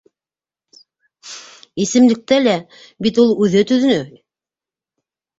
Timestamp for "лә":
2.45-2.55